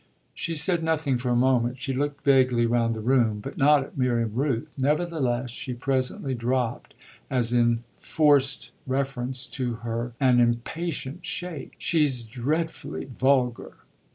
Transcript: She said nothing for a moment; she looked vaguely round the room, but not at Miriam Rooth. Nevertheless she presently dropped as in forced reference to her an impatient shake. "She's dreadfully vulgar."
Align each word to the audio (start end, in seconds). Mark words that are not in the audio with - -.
She 0.33 0.55
said 0.55 0.81
nothing 0.83 1.19
for 1.19 1.29
a 1.29 1.35
moment; 1.35 1.77
she 1.77 1.93
looked 1.93 2.23
vaguely 2.25 2.65
round 2.65 2.95
the 2.95 3.01
room, 3.01 3.39
but 3.39 3.55
not 3.59 3.83
at 3.83 3.99
Miriam 3.99 4.33
Rooth. 4.33 4.71
Nevertheless 4.75 5.51
she 5.51 5.75
presently 5.75 6.33
dropped 6.33 6.95
as 7.29 7.53
in 7.53 7.83
forced 7.99 8.71
reference 8.87 9.45
to 9.45 9.75
her 9.85 10.13
an 10.19 10.39
impatient 10.39 11.23
shake. 11.23 11.75
"She's 11.77 12.23
dreadfully 12.23 13.05
vulgar." 13.05 13.73